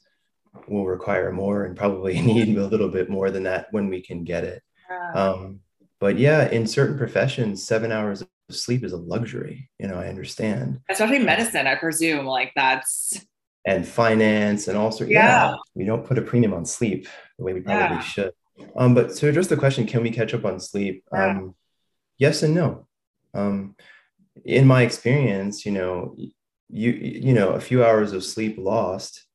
[0.67, 4.23] will require more and probably need a little bit more than that when we can
[4.23, 4.63] get it.
[4.89, 5.11] Yeah.
[5.13, 5.59] Um,
[5.99, 9.69] but yeah, in certain professions, seven hours sleep is a luxury.
[9.79, 10.81] You know, I understand.
[10.89, 12.25] Especially medicine, I presume.
[12.25, 13.25] Like that's
[13.65, 15.11] and finance and all sorts.
[15.11, 15.51] Yeah.
[15.51, 15.55] yeah.
[15.73, 18.01] we don't put a premium on sleep the way we probably yeah.
[18.01, 18.31] should.
[18.75, 21.03] Um, but to address the question, can we catch up on sleep?
[21.11, 21.31] Yeah.
[21.31, 21.55] Um,
[22.17, 22.87] yes and no.
[23.33, 23.75] Um,
[24.43, 26.15] in my experience, you know,
[26.69, 29.25] you you know, a few hours of sleep lost,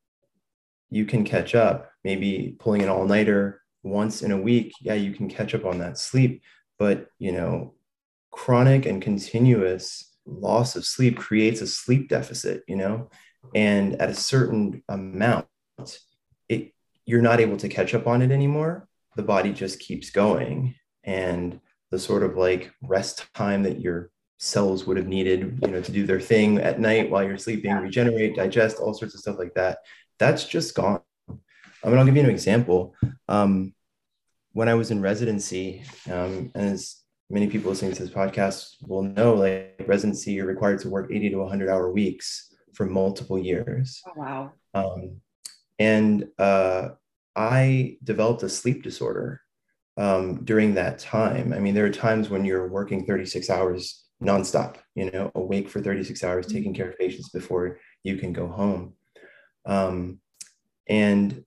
[0.91, 1.91] you can catch up.
[2.03, 5.79] Maybe pulling an all nighter once in a week, yeah, you can catch up on
[5.79, 6.43] that sleep.
[6.79, 7.75] But you know,
[8.31, 12.63] chronic and continuous loss of sleep creates a sleep deficit.
[12.67, 13.11] You know,
[13.55, 15.47] and at a certain amount,
[16.49, 16.73] it
[17.07, 18.89] you're not able to catch up on it anymore.
[19.17, 20.75] The body just keeps going.
[21.03, 25.83] And the sort of like rest time that your cells would have needed you know
[25.83, 29.39] to do their thing at night while you're sleeping regenerate digest all sorts of stuff
[29.39, 29.79] like that
[30.19, 31.01] that's just gone.
[31.29, 32.95] I mean i'll give you an example.
[33.29, 33.75] Um,
[34.53, 37.00] when i was in residency um, and as
[37.31, 41.31] many people listening to this podcast will know like residency you're required to work 80
[41.31, 45.21] to 100 hour weeks for multiple years oh, wow um,
[45.79, 46.91] and uh,
[47.35, 49.41] I developed a sleep disorder
[49.97, 51.53] um, during that time.
[51.53, 55.81] I mean, there are times when you're working 36 hours nonstop, you know, awake for
[55.81, 56.57] 36 hours, mm-hmm.
[56.57, 58.95] taking care of patients before you can go home.
[59.65, 60.21] Um,
[60.87, 61.45] and,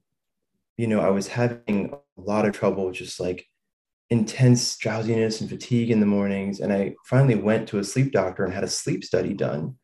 [0.77, 3.45] you know, I was having a lot of trouble just like
[4.13, 6.59] intense drowsiness and fatigue in the mornings.
[6.59, 9.75] And I finally went to a sleep doctor and had a sleep study done.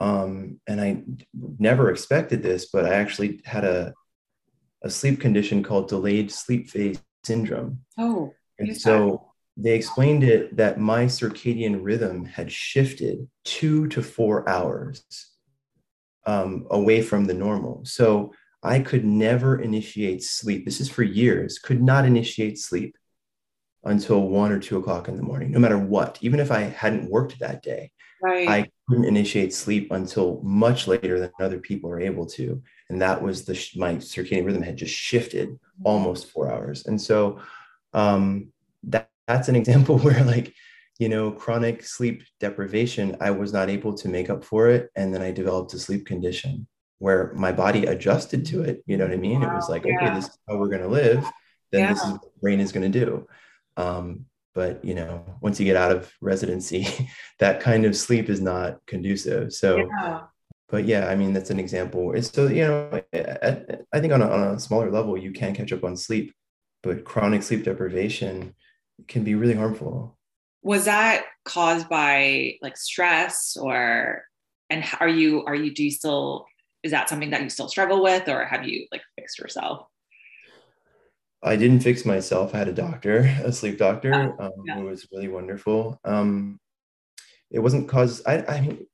[0.00, 1.04] Um, and I
[1.60, 3.94] never expected this, but I actually had a,
[4.82, 7.78] a sleep condition called delayed sleep phase syndrome.
[7.96, 14.48] Oh, and so they explained it that my circadian rhythm had shifted two to four
[14.48, 15.04] hours
[16.26, 17.84] um, away from the normal.
[17.84, 18.32] So
[18.64, 20.64] I could never initiate sleep.
[20.64, 22.96] This is for years, could not initiate sleep
[23.84, 26.18] until one or two o'clock in the morning, no matter what.
[26.20, 27.90] Even if I hadn't worked that day,
[28.22, 28.48] right.
[28.48, 32.62] I couldn't initiate sleep until much later than other people are able to.
[32.88, 36.86] And that was the my circadian rhythm had just shifted almost four hours.
[36.86, 37.40] And so
[37.94, 38.52] um,
[38.84, 40.54] that, that's an example where like
[40.98, 45.12] you know chronic sleep deprivation i was not able to make up for it and
[45.12, 46.66] then i developed a sleep condition
[46.98, 49.50] where my body adjusted to it you know what i mean wow.
[49.50, 49.96] it was like yeah.
[49.96, 51.24] okay this is how we're going to live
[51.72, 51.92] then yeah.
[51.92, 53.26] this is what the brain is going to do
[53.76, 56.86] um, but you know once you get out of residency
[57.38, 60.20] that kind of sleep is not conducive so yeah.
[60.68, 63.56] but yeah i mean that's an example it's so you know I,
[63.92, 66.34] I think on a, on a smaller level you can catch up on sleep
[66.82, 68.54] but chronic sleep deprivation
[69.08, 70.18] can be really harmful.
[70.62, 74.22] Was that caused by like stress or
[74.70, 76.46] and are you are you do you still
[76.82, 79.86] is that something that you still struggle with or have you like fixed yourself?
[81.42, 82.54] I didn't fix myself.
[82.54, 84.76] I had a doctor, a sleep doctor, oh, um, yeah.
[84.76, 86.00] who was really wonderful.
[86.04, 86.60] Um,
[87.50, 88.26] it wasn't caused.
[88.26, 88.86] I, I mean,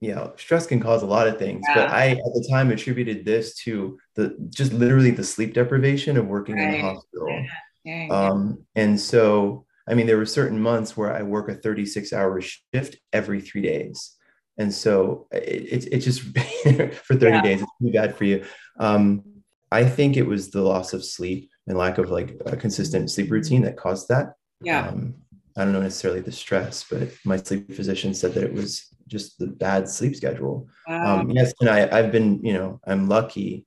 [0.00, 1.74] yeah, stress can cause a lot of things, yeah.
[1.74, 6.26] but I at the time attributed this to the just literally the sleep deprivation of
[6.26, 6.64] working right.
[6.64, 7.46] in the hospital.
[7.84, 8.08] Yeah.
[8.10, 12.40] Um, and so, I mean, there were certain months where I work a 36 hour
[12.40, 14.16] shift every three days.
[14.58, 16.20] And so it's it, it just
[17.04, 17.42] for 30 yeah.
[17.42, 18.44] days, it's pretty bad for you.
[18.78, 19.22] Um,
[19.70, 23.30] I think it was the loss of sleep and lack of like a consistent sleep
[23.30, 24.34] routine that caused that.
[24.62, 24.88] Yeah.
[24.88, 25.14] Um,
[25.56, 29.38] I don't know necessarily the stress, but my sleep physician said that it was just
[29.38, 30.68] the bad sleep schedule.
[30.86, 31.20] Wow.
[31.20, 33.66] Um, yes, and I, I've been, you know, I'm lucky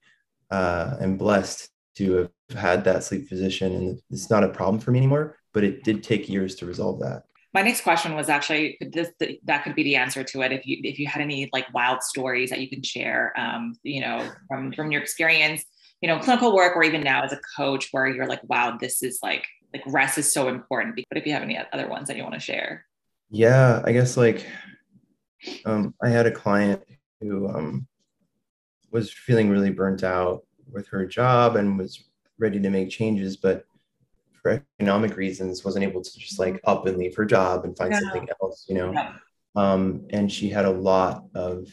[0.50, 4.92] uh, and blessed to have had that sleep physician and it's not a problem for
[4.92, 8.78] me anymore but it did take years to resolve that my next question was actually
[8.92, 9.12] this
[9.44, 12.02] that could be the answer to it if you if you had any like wild
[12.02, 15.64] stories that you can share um, you know from from your experience
[16.04, 19.02] you know clinical work or even now as a coach where you're like wow this
[19.02, 22.18] is like like rest is so important but if you have any other ones that
[22.18, 22.86] you want to share
[23.32, 24.46] yeah i guess like
[25.66, 26.84] um, i had a client
[27.20, 27.88] who um,
[28.94, 32.04] was feeling really burnt out with her job and was
[32.38, 33.66] ready to make changes, but
[34.42, 37.92] for economic reasons wasn't able to just like up and leave her job and find
[37.92, 38.00] yeah.
[38.00, 38.92] something else, you know.
[38.92, 39.13] Yeah.
[39.56, 41.68] Um, and she had a lot of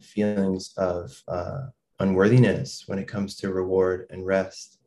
[0.00, 1.66] feelings of uh,
[2.00, 4.78] unworthiness when it comes to reward and rest.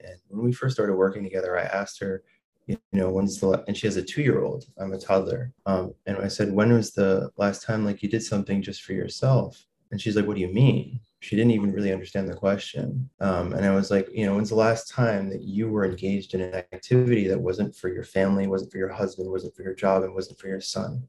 [0.00, 2.22] And when we first started working together, I asked her,
[2.66, 4.64] you know, when's the and she has a two-year-old.
[4.78, 5.52] I'm a toddler.
[5.66, 8.92] Um, and I said, when was the last time like you did something just for
[8.92, 9.66] yourself?
[9.90, 11.00] And she's like, what do you mean?
[11.20, 13.08] she didn't even really understand the question.
[13.20, 16.34] Um, and I was like, you know, when's the last time that you were engaged
[16.34, 19.74] in an activity that wasn't for your family, wasn't for your husband, wasn't for your
[19.74, 21.06] job, and wasn't for your son?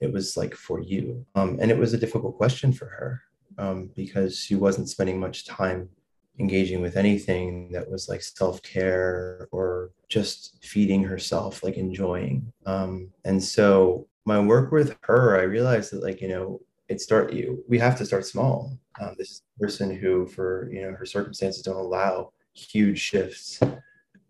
[0.00, 1.24] It was like for you.
[1.34, 3.22] Um, and it was a difficult question for her
[3.58, 5.88] um, because she wasn't spending much time
[6.38, 12.52] engaging with anything that was like self care or just feeding herself, like enjoying.
[12.66, 17.32] Um, and so my work with her, I realized that, like, you know, it start
[17.32, 20.92] you we have to start small um, this is a person who for you know
[20.92, 23.60] her circumstances don't allow huge shifts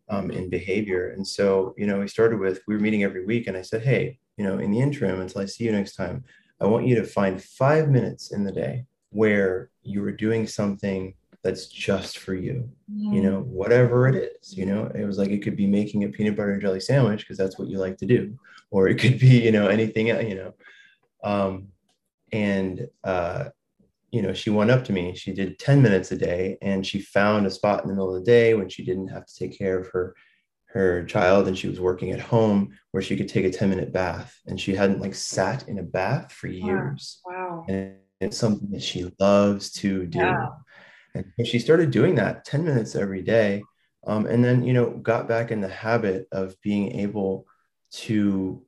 [0.08, 3.46] um, in behavior and so you know we started with we were meeting every week
[3.46, 6.24] and i said hey you know in the interim until i see you next time
[6.60, 8.84] i want you to find five minutes in the day
[9.16, 14.66] where you were doing something that's just for you you know whatever it is you
[14.66, 17.38] know it was like it could be making a peanut butter and jelly sandwich because
[17.38, 18.36] that's what you like to do
[18.70, 20.54] or it could be you know anything you know.
[21.22, 21.68] Um,
[22.32, 23.50] and uh,
[24.10, 27.00] you know she went up to me she did 10 minutes a day and she
[27.00, 29.56] found a spot in the middle of the day when she didn't have to take
[29.56, 30.14] care of her
[30.66, 33.92] her child and she was working at home where she could take a 10 minute
[33.92, 37.20] bath and she hadn't like sat in a bath for years.
[37.24, 40.48] Wow, and it's something that she loves to do yeah.
[41.14, 43.62] and she started doing that 10 minutes every day
[44.06, 47.46] um, and then you know got back in the habit of being able
[47.90, 48.62] to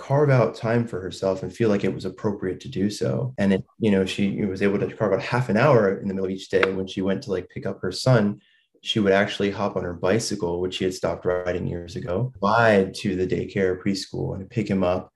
[0.00, 3.34] carve out time for herself and feel like it was appropriate to do so.
[3.36, 6.14] And it, you know, she was able to carve out half an hour in the
[6.14, 8.40] middle of each day when she went to like pick up her son.
[8.80, 12.94] She would actually hop on her bicycle, which she had stopped riding years ago, ride
[12.94, 15.09] to the daycare preschool and pick him up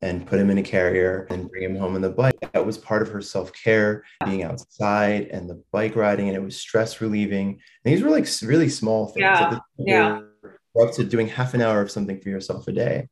[0.00, 2.38] and put him in a carrier and bring him home on the bike.
[2.52, 6.42] That was part of her self care, being outside and the bike riding, and it
[6.42, 7.60] was stress relieving.
[7.84, 9.22] And these were like really small things.
[9.22, 9.58] Yeah.
[9.78, 10.20] yeah
[10.80, 13.08] up to doing half an hour of something for yourself a day.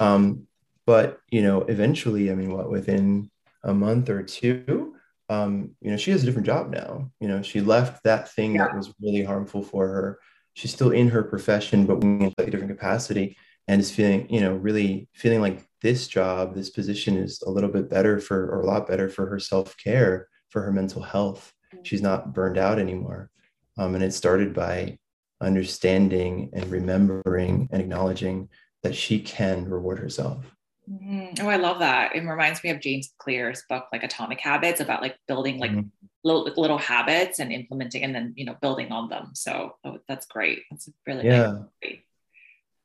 [0.00, 0.46] Um,
[0.86, 3.30] but you know, eventually, I mean, what within
[3.62, 4.96] a month or two,
[5.28, 7.10] um, you know, she has a different job now.
[7.20, 8.64] You know, she left that thing yeah.
[8.64, 10.18] that was really harmful for her.
[10.54, 14.54] She's still in her profession, but in a different capacity, and is feeling, you know,
[14.54, 18.66] really feeling like this job, this position is a little bit better for, or a
[18.66, 21.52] lot better for her self care, for her mental health.
[21.82, 23.30] She's not burned out anymore.
[23.76, 24.98] Um, and it started by
[25.42, 28.48] understanding and remembering and acknowledging
[28.82, 30.46] that she can reward herself.
[30.90, 31.44] Mm-hmm.
[31.44, 32.16] Oh, I love that.
[32.16, 35.88] It reminds me of James Clear's book, like Atomic Habits, about like building like mm-hmm.
[36.24, 39.30] little little habits and implementing, and then you know building on them.
[39.34, 40.62] So oh, that's great.
[40.70, 41.56] That's really yeah.
[41.82, 42.03] Great.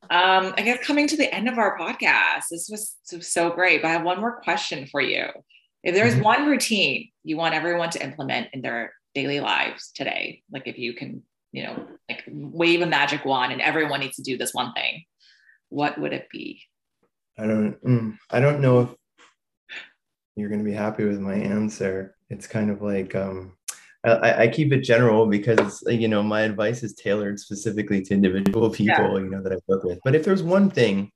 [0.04, 3.82] Um, I guess coming to the end of our podcast, this was so, so great.
[3.82, 5.26] But I have one more question for you.
[5.84, 6.24] If there's mm-hmm.
[6.24, 10.94] one routine you want everyone to implement in their daily lives today, like if you
[10.94, 14.74] can, you know, like wave a magic wand and everyone needs to do this one
[14.74, 15.04] thing,
[15.70, 16.62] what would it be?
[17.38, 18.90] I don't, mm, I don't know if
[20.36, 22.16] you're going to be happy with my answer.
[22.30, 23.54] It's kind of like, um,
[24.04, 28.70] I, I, keep it general because you know my advice is tailored specifically to individual
[28.82, 29.18] people yeah.
[29.18, 30.00] you know that I work with.
[30.04, 31.12] But if there's one thing,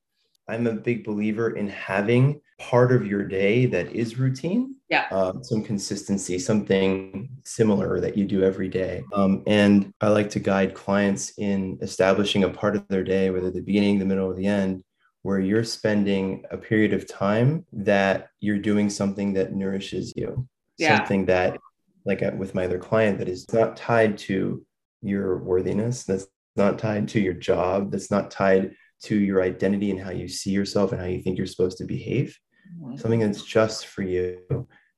[0.48, 4.76] I'm a big believer in having part of your day that is routine.
[4.90, 5.08] Yeah.
[5.12, 9.04] Uh, some consistency, something similar that you do every day.
[9.14, 13.50] Um, and I like to guide clients in establishing a part of their day, whether
[13.50, 14.84] the beginning, the middle, or the end,
[15.22, 20.48] where you're spending a period of time that you're doing something that nourishes you.
[20.78, 20.98] Yeah.
[20.98, 21.58] Something that
[22.06, 24.66] like uh, with my other client that is not tied to
[25.02, 30.00] your worthiness that's not tied to your job that's not tied to your identity and
[30.00, 32.38] how you see yourself and how you think you're supposed to behave.
[32.80, 32.98] Mm-hmm.
[32.98, 34.40] something that's just for you.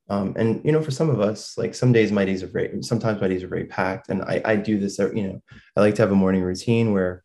[0.08, 2.84] Um, and you know for some of us like some days my days are very
[2.84, 4.10] sometimes my days are very packed.
[4.10, 5.42] And i, I do this you know
[5.76, 7.24] i like to have a morning routine where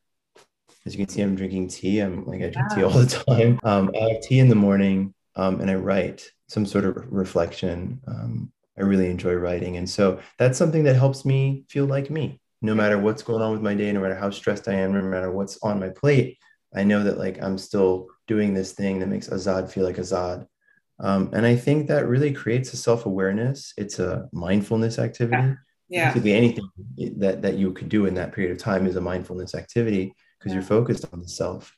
[0.86, 2.00] as you can see i'm drinking tea.
[2.00, 3.60] I'm like i drink tea all the time.
[3.64, 8.00] Um, i have tea in the morning um, and i write some sort of reflection
[8.08, 8.50] um,
[8.80, 9.76] I really enjoy writing.
[9.76, 13.52] And so that's something that helps me feel like me, no matter what's going on
[13.52, 16.38] with my day, no matter how stressed I am, no matter what's on my plate.
[16.74, 20.46] I know that like I'm still doing this thing that makes Azad feel like Azad.
[20.98, 23.74] Um, and I think that really creates a self-awareness.
[23.76, 25.42] It's a mindfulness activity.
[25.42, 25.54] Yeah.
[25.88, 26.08] yeah.
[26.08, 26.68] Basically anything
[27.18, 30.52] that, that you could do in that period of time is a mindfulness activity because
[30.52, 30.54] yeah.
[30.54, 31.76] you're focused on the self.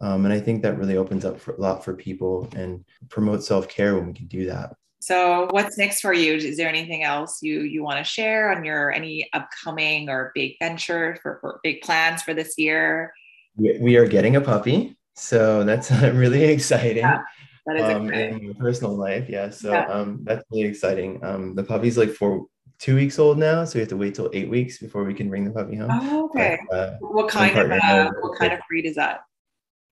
[0.00, 3.44] Um, and I think that really opens up for, a lot for people and promote
[3.44, 4.74] self-care when we can do that.
[5.02, 6.34] So, what's next for you?
[6.34, 10.54] Is there anything else you you want to share on your any upcoming or big
[10.60, 13.12] venture for, for big plans for this year?
[13.56, 15.90] We, we are getting a puppy, so that's
[16.20, 16.98] really exciting.
[16.98, 17.22] Yeah,
[17.66, 19.28] that is um, in personal life.
[19.28, 19.86] Yeah, so yeah.
[19.86, 21.18] Um, that's really exciting.
[21.24, 22.46] Um, the puppy's like four
[22.78, 25.28] two weeks old now, so we have to wait till eight weeks before we can
[25.28, 25.90] bring the puppy home.
[25.90, 26.60] Oh, okay.
[26.70, 29.22] But, uh, what kind of uh, what kind of breed is that?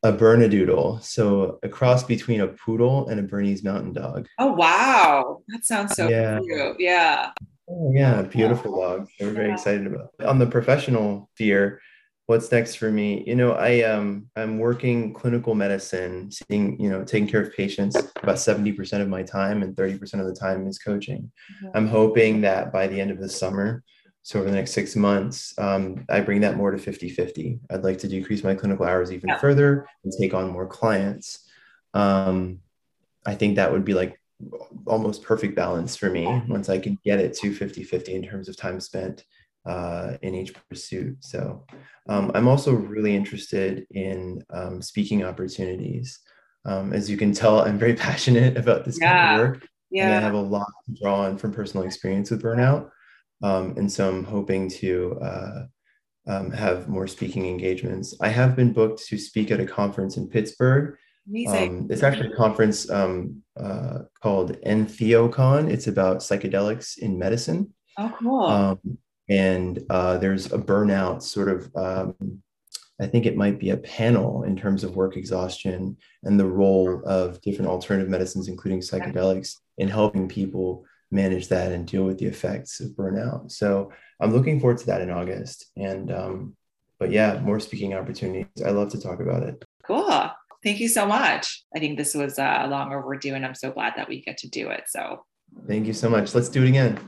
[0.03, 4.27] A Bernedoodle, so a cross between a poodle and a Bernese Mountain Dog.
[4.39, 6.39] Oh wow, that sounds so yeah.
[6.41, 6.77] cute.
[6.79, 7.33] Yeah.
[7.69, 9.09] Oh yeah, beautiful dog.
[9.21, 9.55] We're very yeah.
[9.55, 10.11] excited about.
[10.19, 10.27] It.
[10.27, 11.81] On the professional sphere,
[12.27, 13.25] what's next for me?
[13.27, 17.97] You know, I um I'm working clinical medicine, seeing you know taking care of patients
[18.23, 21.31] about seventy percent of my time, and thirty percent of the time is coaching.
[21.63, 21.77] Mm-hmm.
[21.77, 23.85] I'm hoping that by the end of the summer,
[24.31, 27.59] so over the next six months, um, I bring that more to 50-50.
[27.69, 29.39] I'd like to decrease my clinical hours even yeah.
[29.39, 31.51] further and take on more clients.
[31.95, 32.61] Um,
[33.27, 34.21] I think that would be like
[34.87, 38.57] almost perfect balance for me once I can get it to 50-50 in terms of
[38.57, 39.25] time spent
[39.67, 41.17] uh, in each pursuit.
[41.25, 41.67] So
[42.09, 46.21] um, I'm also really interested in um, speaking opportunities.
[46.65, 49.27] Um, as you can tell, I'm very passionate about this yeah.
[49.27, 49.67] kind of work.
[49.91, 50.07] Yeah.
[50.07, 52.91] And I have a lot to draw on from personal experience with burnout.
[53.43, 55.63] Um, and so I'm hoping to uh,
[56.27, 58.15] um, have more speaking engagements.
[58.21, 60.97] I have been booked to speak at a conference in Pittsburgh.
[61.47, 65.71] Um, it's actually a conference um, uh, called Entheocon.
[65.71, 67.73] It's about psychedelics in medicine.
[67.99, 68.45] Oh, cool.
[68.45, 72.15] Um, and uh, there's a burnout sort of, um,
[73.01, 77.01] I think it might be a panel in terms of work exhaustion and the role
[77.07, 82.27] of different alternative medicines, including psychedelics, in helping people manage that and deal with the
[82.27, 83.51] effects of burnout.
[83.51, 85.71] So I'm looking forward to that in August.
[85.77, 86.57] And um,
[86.99, 88.47] but yeah, more speaking opportunities.
[88.65, 89.65] I love to talk about it.
[89.85, 90.31] Cool.
[90.63, 91.65] Thank you so much.
[91.75, 94.49] I think this was uh, long overdue, and I'm so glad that we get to
[94.49, 94.85] do it.
[94.89, 95.25] So
[95.67, 96.35] thank you so much.
[96.35, 96.99] Let's do it again.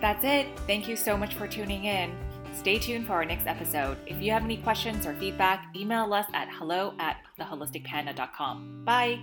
[0.00, 0.46] That's it.
[0.66, 2.12] Thank you so much for tuning in.
[2.52, 3.96] Stay tuned for our next episode.
[4.06, 8.82] If you have any questions or feedback, email us at hello at theholisticpanda.com.
[8.84, 9.20] Bye.